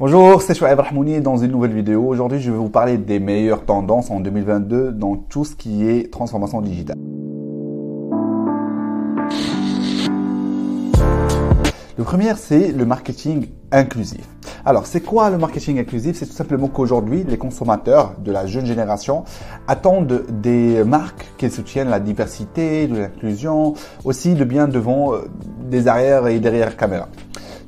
[0.00, 2.06] Bonjour, c'est Chouaib Rahmouni dans une nouvelle vidéo.
[2.06, 6.10] Aujourd'hui, je vais vous parler des meilleures tendances en 2022 dans tout ce qui est
[6.10, 6.96] transformation digitale.
[11.98, 14.26] Le premier, c'est le marketing inclusif.
[14.64, 16.16] Alors, c'est quoi le marketing inclusif?
[16.16, 19.24] C'est tout simplement qu'aujourd'hui, les consommateurs de la jeune génération
[19.68, 23.74] attendent des marques qui soutiennent la diversité, l'inclusion,
[24.04, 25.28] aussi de bien devant euh,
[25.68, 27.06] des arrières et derrière caméra.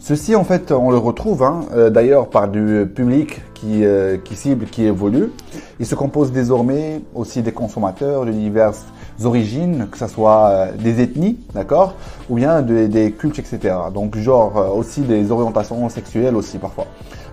[0.04, 4.34] Ceci, en fait, on le retrouve hein, euh, d'ailleurs par du public qui, euh, qui
[4.34, 5.30] cible, qui évolue.
[5.78, 8.84] Il se compose désormais aussi des consommateurs de diverses
[9.22, 11.94] origines, que ce soit euh, des ethnies, d'accord,
[12.28, 13.76] ou bien des cultes, etc.
[13.94, 16.88] Donc, genre aussi des orientations sexuelles aussi parfois.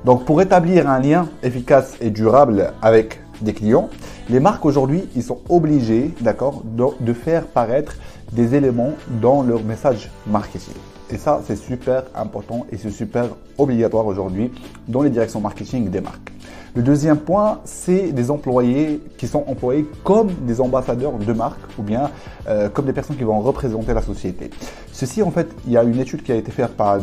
[0.06, 3.90] Donc, pour établir un lien efficace et durable avec des clients,
[4.30, 7.96] les marques aujourd'hui, ils sont obligés, d'accord, de faire paraître
[8.32, 10.76] des éléments dans leur message marketing.
[11.12, 13.26] Et ça, c'est super important et c'est super
[13.58, 14.52] obligatoire aujourd'hui
[14.88, 16.32] dans les directions marketing des marques.
[16.76, 21.82] Le deuxième point, c'est des employés qui sont employés comme des ambassadeurs de marque ou
[21.82, 22.12] bien
[22.48, 24.52] euh, comme des personnes qui vont représenter la société.
[24.92, 27.00] Ceci, en fait, il y a une étude qui a été faite par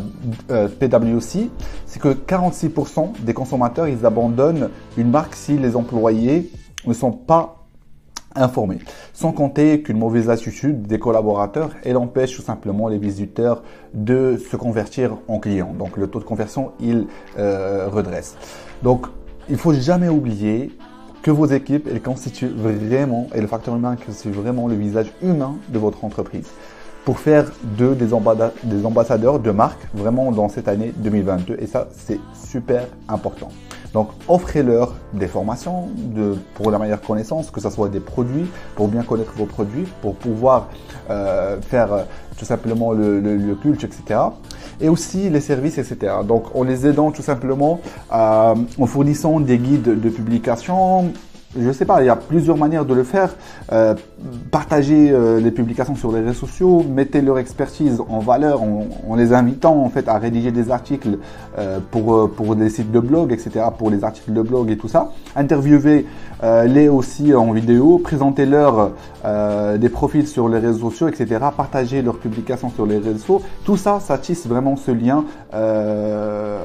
[0.51, 1.49] euh, PwC,
[1.85, 6.49] c'est que 46% des consommateurs, ils abandonnent une marque si les employés
[6.85, 7.56] ne sont pas
[8.37, 8.79] informés.
[9.13, 14.55] Sans compter qu'une mauvaise attitude des collaborateurs, elle empêche tout simplement les visiteurs de se
[14.55, 15.73] convertir en clients.
[15.77, 18.35] Donc le taux de conversion, il euh, redresse.
[18.83, 19.07] Donc
[19.49, 20.71] il faut jamais oublier
[21.21, 25.55] que vos équipes, elles constituent vraiment, et le facteur humain c'est vraiment le visage humain
[25.69, 26.47] de votre entreprise
[27.07, 28.07] pour faire d'eux des,
[28.63, 31.55] des ambassadeurs de marque vraiment dans cette année 2022.
[31.57, 33.47] Et ça, c'est super important.
[33.93, 35.89] Donc, offrez-leur des formations
[36.55, 40.15] pour la meilleure connaissance, que ce soit des produits, pour bien connaître vos produits, pour
[40.15, 40.67] pouvoir
[41.09, 42.03] euh, faire euh,
[42.37, 44.19] tout simplement le, le, culte, etc.
[44.79, 46.13] Et aussi les services, etc.
[46.27, 47.79] Donc, en les aidant tout simplement
[48.13, 51.13] euh, en fournissant des guides de publication,
[51.59, 53.35] je sais pas, il y a plusieurs manières de le faire.
[53.71, 53.95] Euh,
[54.51, 59.33] partagez euh, les publications sur les réseaux sociaux, mettez leur expertise en valeur en, les
[59.33, 61.17] invitant en fait à rédiger des articles
[61.57, 63.65] euh, pour euh, pour des sites de blog, etc.
[63.77, 65.11] Pour les articles de blog et tout ça.
[65.35, 68.91] Interviewez-les aussi en vidéo, présentez-leur
[69.77, 71.39] des profils sur les réseaux sociaux, etc.
[71.55, 73.41] Partagez leurs publications sur les réseaux.
[73.65, 75.25] Tout ça, ça tisse vraiment ce lien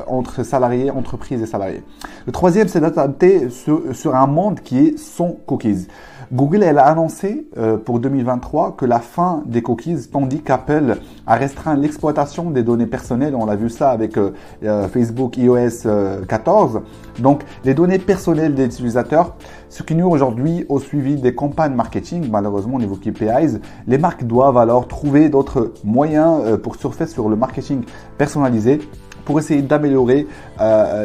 [0.07, 1.83] entre salariés, entreprises et salariés.
[2.27, 5.87] Le troisième, c'est d'adapter sur, sur un monde qui est sans cookies.
[6.33, 11.77] Google a annoncé euh, pour 2023 que la fin des cookies, tandis qu'Apple a restreint
[11.77, 13.35] l'exploitation des données personnelles.
[13.37, 14.33] On l'a vu ça avec euh,
[14.65, 15.87] euh, Facebook iOS
[16.27, 16.81] 14.
[17.19, 19.37] Donc les données personnelles des utilisateurs,
[19.69, 24.25] ce qui nous aujourd'hui au suivi des campagnes marketing, malheureusement au niveau KPIs, les marques
[24.25, 27.83] doivent alors trouver d'autres moyens pour surfer sur le marketing
[28.17, 28.81] personnalisé
[29.27, 30.27] pour essayer d'améliorer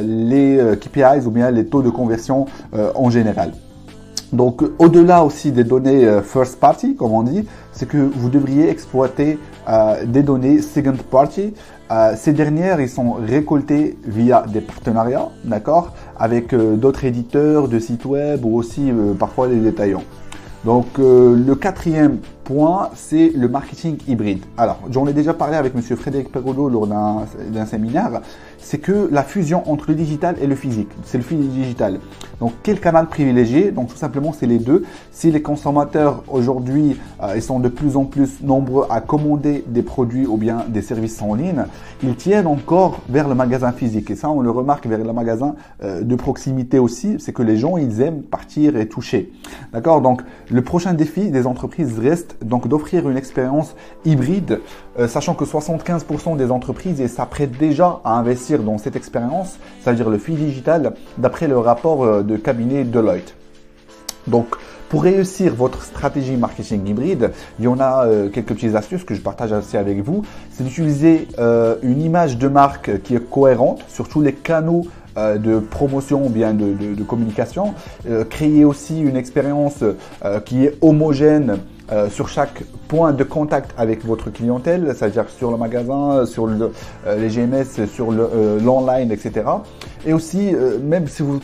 [0.02, 2.46] les KPIs ou bien les taux de conversion
[2.96, 3.52] en général.
[4.34, 8.70] Donc au-delà aussi des données euh, first party, comme on dit, c'est que vous devriez
[8.70, 9.40] exploiter
[9.70, 11.54] euh, des données second party.
[11.92, 18.04] Euh, ces dernières, ils sont récoltées via des partenariats, d'accord, avec d'autres éditeurs de sites
[18.04, 20.04] web ou aussi parfois des détaillants.
[20.66, 24.44] Donc le quatrième point, c'est le marketing hybride.
[24.58, 28.22] Alors, j'en ai déjà parlé avec Monsieur Frédéric Perrolo lors d'un séminaire.
[28.60, 32.00] C'est que la fusion entre le digital et le physique, c'est le physique digital.
[32.40, 34.84] Donc, quel canal privilégié Donc, tout simplement, c'est les deux.
[35.12, 40.28] Si les consommateurs aujourd'hui, euh, sont de plus en plus nombreux à commander des produits
[40.28, 41.64] ou bien des services en ligne,
[42.04, 44.12] ils tiennent encore vers le magasin physique.
[44.12, 47.16] Et ça, on le remarque vers le magasin euh, de proximité aussi.
[47.20, 49.32] C'est que les gens, ils aiment partir et toucher.
[49.74, 50.02] D'accord?
[50.02, 53.76] Donc, le prochain défi des entreprises reste donc d'offrir une expérience
[54.06, 54.60] hybride,
[55.00, 60.18] euh, sachant que 75% des entreprises s'apprêtent déjà à investir dans cette expérience, c'est-à-dire le
[60.18, 63.36] fil digital, d'après le rapport euh, de cabinet Deloitte.
[64.26, 64.48] Donc,
[64.90, 69.14] pour réussir votre stratégie marketing hybride, il y en a euh, quelques petites astuces que
[69.14, 70.24] je partage aussi avec vous.
[70.52, 71.28] C'est d'utiliser
[71.84, 76.54] une image de marque qui est cohérente sur tous les canaux de promotion ou bien
[76.54, 77.74] de, de communication.
[78.30, 79.84] créer aussi une expérience
[80.46, 81.58] qui est homogène
[81.90, 86.70] euh, sur chaque point de contact avec votre clientèle, c'est-à-dire sur le magasin, sur euh,
[87.18, 89.46] les GMS, sur euh, l'online, etc.
[90.06, 90.54] Et aussi,
[90.84, 91.40] même si vous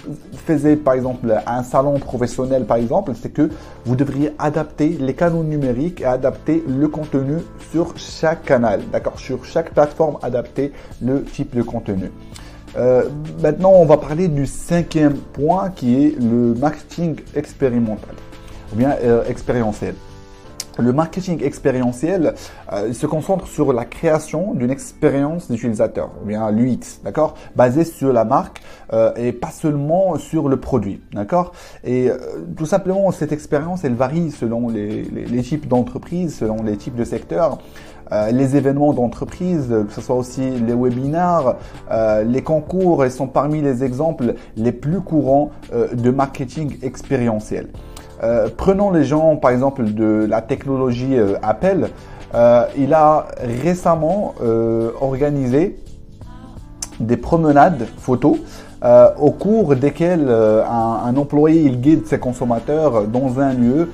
[0.45, 3.49] faisiez par exemple un salon professionnel, par exemple, c'est que
[3.85, 7.37] vous devriez adapter les canaux numériques et adapter le contenu
[7.71, 12.11] sur chaque canal, d'accord Sur chaque plateforme, adapter le type de contenu.
[13.41, 18.15] maintenant, on va parler du cinquième point qui est le marketing expérimental
[18.71, 18.95] ou bien
[19.27, 19.95] expérientiel.
[20.77, 22.33] Le marketing expérientiel,
[22.71, 28.11] euh, se concentre sur la création d'une expérience d'utilisateur, ou bien l'UX, d'accord, basée sur
[28.11, 28.61] la marque
[28.91, 31.51] euh, et pas seulement sur le produit, d'accord?
[31.83, 32.17] Et euh,
[32.57, 35.03] tout simplement, cette expérience, elle varie selon les,
[35.43, 37.57] types d'entreprises, selon les types de secteurs.
[38.31, 41.55] les événements d'entreprise, que ce soit aussi les webinaires,
[42.25, 47.67] les concours, ils sont parmi les exemples les plus courants de marketing expérientiel.
[48.23, 51.89] Euh, prenons les gens, par exemple, de la technologie euh, Apple.
[52.33, 53.27] Euh, il a
[53.63, 54.33] récemment
[54.99, 55.77] organisé
[56.99, 58.37] des promenades photos
[59.19, 63.89] au cours desquelles un, employé guide ses consommateurs dans un lieu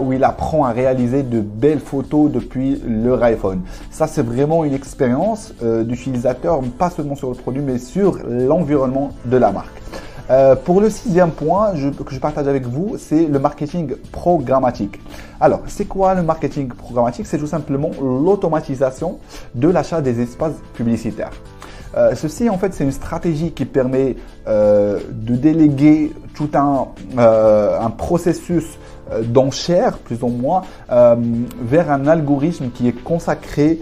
[0.00, 3.60] où il apprend à réaliser de belles photos depuis leur iPhone.
[3.90, 9.36] Ça c'est vraiment une expérience d'utilisateur, pas seulement sur le produit, mais sur l'environnement de
[9.36, 9.81] la marque.
[10.32, 14.98] Euh, pour le sixième point que je partage avec vous, c'est le marketing programmatique.
[15.38, 17.26] Alors, c'est quoi le marketing programmatique?
[17.26, 19.18] C'est tout simplement l'automatisation
[19.54, 21.32] de l'achat des espaces publicitaires.
[21.94, 24.16] Euh, ceci, en fait, c'est une stratégie qui permet
[24.48, 26.88] euh, de déléguer tout un,
[27.18, 28.78] un processus
[29.24, 33.80] d'enchères, plus ou moins, vers un algorithme qui est consacré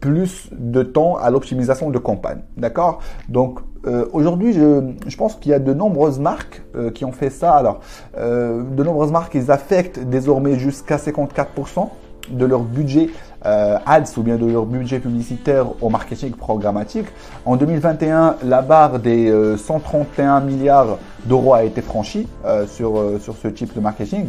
[0.00, 2.40] plus de temps à l'optimisation de campagne.
[2.56, 3.00] D'accord?
[3.28, 7.30] Donc, euh, aujourd'hui, je, pense qu'il y a de nombreuses marques euh, qui ont fait
[7.30, 7.52] ça.
[7.54, 7.80] Alors,
[8.16, 11.88] euh, de nombreuses marques, ils affectent désormais jusqu'à 54%
[12.30, 13.10] de leur budget
[13.44, 17.06] ads ou bien de leur budget publicitaire au marketing programmatique.
[17.44, 22.28] En 2021, la barre des 131 milliards d'euros a été franchie
[22.68, 24.28] sur, sur ce type de marketing.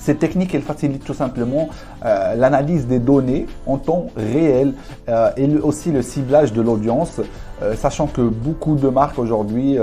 [0.00, 1.68] Cette technique, elle facilite tout simplement
[2.06, 4.72] euh, l'analyse des données en temps réel
[5.08, 7.20] euh, et aussi le ciblage de l'audience,
[7.62, 9.76] euh, sachant que beaucoup de marques aujourd'hui,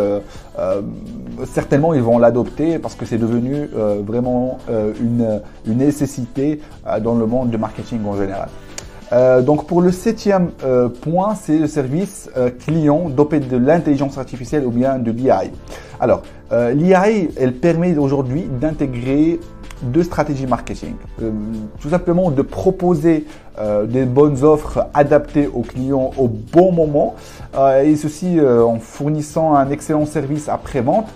[1.45, 3.69] certainement, ils vont l'adopter parce que c'est devenu
[4.05, 6.61] vraiment une, une, nécessité
[7.01, 8.49] dans le monde du marketing en général.
[9.43, 10.49] donc pour le septième
[11.01, 12.29] point, c'est le service
[12.65, 15.43] client dopé de l'intelligence artificielle ou bien de l'IA.
[15.99, 17.03] Alors, l'IA,
[17.37, 19.39] elle permet aujourd'hui d'intégrer
[19.81, 20.93] de stratégie marketing.
[21.21, 21.31] Euh,
[21.79, 23.25] tout simplement de proposer
[23.59, 27.15] euh, des bonnes offres adaptées aux clients au bon moment
[27.57, 31.07] euh, et ceci en fournissant un excellent service après-vente.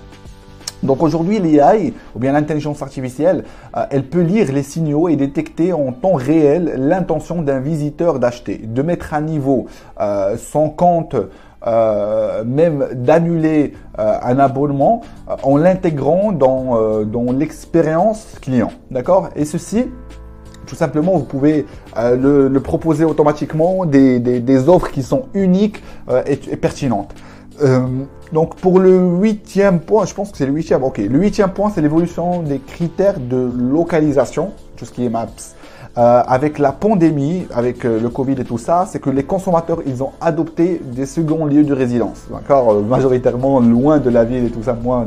[0.83, 3.43] Donc aujourd'hui, l'AI, ou bien l'intelligence artificielle,
[3.91, 8.81] elle peut lire les signaux et détecter en temps réel l'intention d'un visiteur d'acheter, de
[8.81, 9.67] mettre à niveau
[10.37, 11.15] son compte
[11.67, 18.71] euh, même d'annuler euh, un abonnement euh, en l'intégrant dans, dans l'expérience client.
[18.89, 19.29] D'accord?
[19.35, 19.85] Et ceci,
[20.65, 25.83] tout simplement, vous pouvez le, proposer automatiquement des, des, offres qui sont uniques
[26.25, 27.13] et, pertinentes.
[28.31, 30.83] Donc pour le huitième point, je pense que c'est le huitième.
[30.83, 35.27] Ok, le huitième point, c'est l'évolution des critères de localisation, tout ce qui est Maps.
[35.97, 39.79] Euh, avec la pandémie, avec euh, le Covid et tout ça, c'est que les consommateurs,
[39.85, 42.71] ils ont adopté des seconds lieux de résidence, d'accord?
[42.71, 45.03] Euh, Majoritairement loin de la ville et tout ça, moins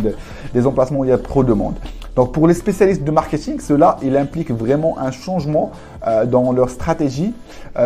[0.52, 1.76] des emplacements où il y a trop de monde.
[2.16, 5.72] Donc pour les spécialistes de marketing, cela, il implique vraiment un changement
[6.26, 7.34] dans leur stratégie.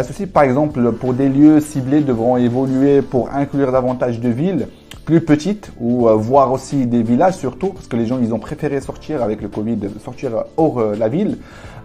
[0.03, 4.69] ceci, par exemple, pour des lieux ciblés devront évoluer pour inclure davantage de villes
[5.09, 8.79] plus petites ou voir aussi des villages surtout parce que les gens ils ont préféré
[8.83, 11.39] sortir avec le Covid, sortir hors la ville.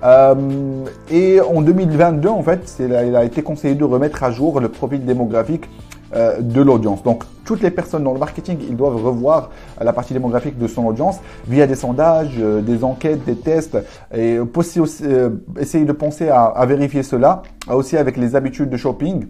[0.04, 0.36] Euh,
[1.10, 5.06] et en 2022, en fait, il a été conseillé de remettre à jour le profil
[5.06, 5.70] démographique
[6.14, 7.04] euh, de l'audience.
[7.04, 10.86] Donc, toutes les personnes dans le marketing, ils doivent revoir la partie démographique de son
[10.86, 13.78] audience via des sondages, euh, des enquêtes, des tests,
[14.14, 14.82] et aussi,
[15.60, 19.26] essayer de penser à, à vérifier cela, aussi avec les habitudes de shopping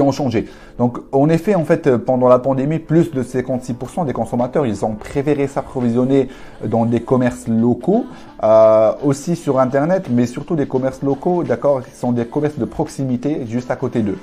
[0.00, 0.46] ont changé.
[0.78, 4.94] Donc, en effet, en fait, pendant la pandémie, plus de 56% des consommateurs, ils ont
[4.94, 6.28] préféré s'approvisionner
[6.64, 8.06] dans des commerces locaux,
[8.42, 12.64] euh, aussi sur Internet, mais surtout des commerces locaux, d'accord, qui sont des commerces de
[12.64, 14.18] proximité juste à côté d'eux.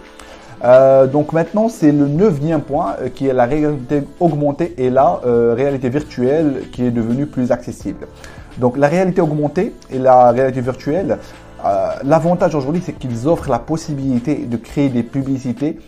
[0.63, 5.21] Euh, donc maintenant, c'est le neuvième point euh, qui est la réalité augmentée et la
[5.23, 8.07] réalité virtuelle qui est devenue plus accessible.
[8.57, 11.17] Donc la réalité augmentée et la réalité virtuelle,
[11.65, 15.79] euh, l'avantage aujourd'hui, c'est qu'ils offrent la possibilité de créer des publicités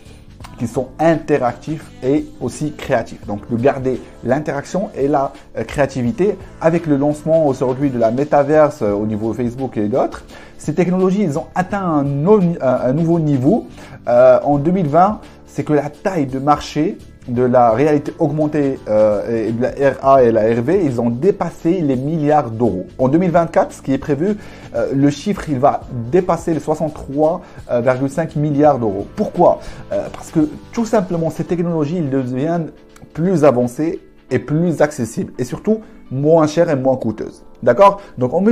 [0.58, 3.26] qui sont interactifs et aussi créatifs.
[3.26, 8.82] Donc de garder l'interaction et la euh, créativité avec le lancement aujourd'hui de la métaverse
[8.82, 10.24] euh, au niveau Facebook et d'autres.
[10.58, 13.66] Ces technologies, ont atteint un, nouveau niveau.
[14.06, 16.98] en 2020, c'est que la taille de marché
[17.28, 21.80] de la réalité augmentée euh, et de la RA et la RV, ils ont dépassé
[21.80, 22.86] les milliards d'euros.
[22.98, 24.36] En 2024, ce qui est prévu,
[24.74, 29.06] euh, le chiffre, il va dépasser les 63,5 milliards d'euros.
[29.14, 29.60] Pourquoi?
[29.92, 32.70] Euh, Parce que tout simplement, ces technologies, ils deviennent
[33.12, 34.00] plus avancées
[34.30, 37.44] et plus accessibles et surtout moins chère et moins coûteuse.
[37.62, 38.00] D'accord?
[38.18, 38.42] Donc en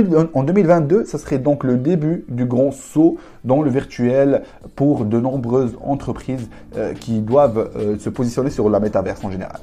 [0.43, 4.43] 2022, ça serait donc le début du grand saut dans le virtuel
[4.75, 9.59] pour de nombreuses entreprises euh, qui doivent euh, se positionner sur la métaverse en général.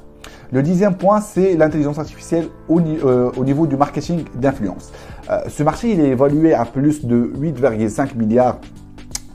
[0.51, 4.91] Le dixième point, c'est l'intelligence artificielle au, euh, niveau du marketing d'influence.
[5.47, 8.59] ce marché, il est évalué à plus de 8,5 milliards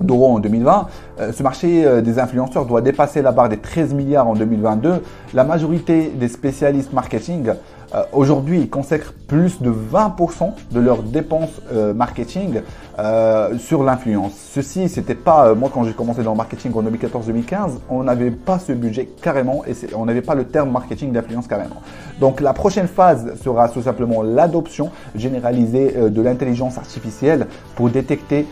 [0.01, 0.87] d'euros en 2020.
[1.19, 5.03] Ce marché des influenceurs doit dépasser la barre des 13 milliards en 2022.
[5.33, 7.53] La majorité des spécialistes marketing
[7.95, 12.61] euh, aujourd'hui, consacrent plus de 20% de leurs dépenses euh, marketing
[12.99, 14.33] euh, sur l'influence.
[14.35, 18.59] Ceci, c'était pas moi quand j'ai commencé dans le marketing en 2014-2015, on n'avait pas
[18.59, 21.83] ce budget carrément et on n'avait pas le terme marketing d'influence carrément.
[22.21, 28.47] Donc la prochaine phase sera tout simplement l'adoption généralisée de l'intelligence artificielle pour détecter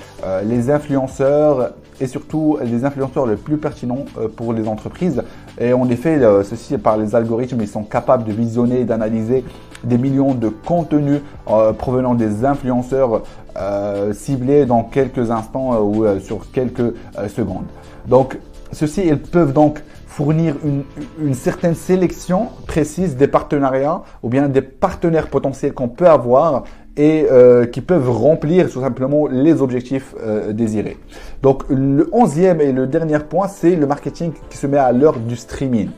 [0.45, 4.04] les influenceurs et surtout les influenceurs les plus pertinents
[4.37, 5.23] pour les entreprises.
[5.61, 9.44] Et en effet, ceci par les algorithmes, ils sont capables de visionner et d'analyser
[9.85, 13.23] des millions de contenus euh, provenant des influenceurs
[13.56, 16.94] euh, ciblés dans quelques instants euh, ou sur quelques
[17.28, 17.66] secondes.
[18.06, 18.38] Donc,
[18.73, 20.82] ceux-ci, peuvent donc fournir une,
[21.21, 26.64] une, certaine sélection précise des partenariats ou bien des partenaires potentiels qu'on peut avoir
[26.97, 30.99] et euh, qui peuvent remplir tout simplement les objectifs euh, désirés.
[31.43, 35.19] Donc le onzième et le dernier point, c'est le marketing qui se met à l'heure
[35.19, 35.89] du streaming.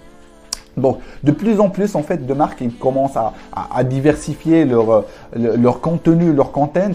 [0.76, 5.04] Donc, de plus en plus, en fait, de marques ils commencent à, à, diversifier leur,
[5.34, 6.90] leur contenu, leur content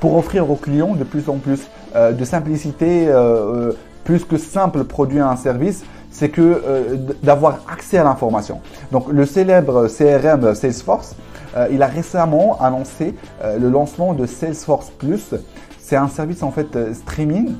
[0.00, 3.72] pour offrir aux clients de plus en plus euh, de simplicité, euh,
[4.04, 8.60] plus que simple produit à un service, c'est que d'avoir accès à l'information.
[8.90, 11.14] Donc, le célèbre CRM Salesforce,
[11.56, 15.34] euh, il a récemment annoncé euh, le lancement de Salesforce Plus.
[15.78, 17.54] C'est un service en fait euh, streaming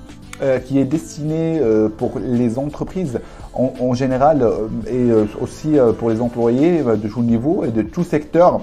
[0.64, 1.60] qui est destiné
[1.98, 3.20] pour les entreprises
[3.52, 4.42] en, général
[4.90, 8.62] et aussi pour les employés de tout niveau et de tout secteur.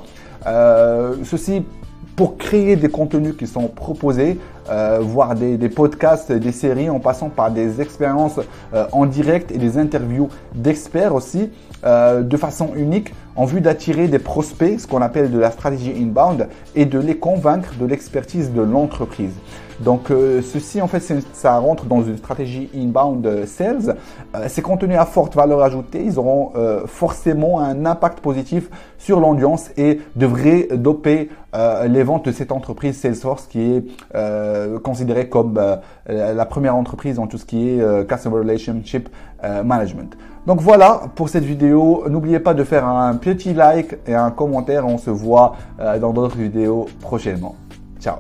[1.23, 1.63] ceci
[2.17, 4.37] pour créer des contenus qui sont proposés,
[4.69, 8.39] euh, voire des, des, podcasts, des séries, en passant par des expériences
[8.91, 11.49] en direct et des interviews d'experts aussi,
[11.85, 15.93] euh, de façon unique en vue d'attirer des prospects, ce qu'on appelle de la stratégie
[15.95, 19.33] inbound, et de les convaincre de l'expertise de l'entreprise.
[19.79, 20.99] Donc euh, ceci, en fait,
[21.33, 23.95] ça rentre dans une stratégie inbound sales.
[24.35, 26.51] Euh, ces contenus à forte valeur ajoutée, ils auront
[26.85, 31.29] forcément un impact positif sur l'audience et devraient doper
[31.87, 33.83] les ventes de cette entreprise Salesforce qui est
[34.83, 35.59] considérée comme
[36.07, 39.09] la première entreprise en tout ce qui est Customer Relationship
[39.43, 40.17] Management.
[40.47, 42.05] Donc voilà pour cette vidéo.
[42.07, 44.87] N'oubliez pas de faire un petit like et un commentaire.
[44.87, 47.55] On se voit euh, dans d'autres vidéos prochainement.
[47.99, 48.15] Ciao